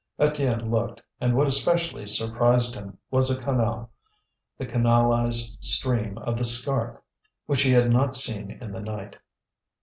[0.19, 3.91] Étienne looked, and what especially surprised him was a canal,
[4.57, 7.03] the canalized stream of the Scarpe,
[7.45, 9.17] which he had not seen in the night.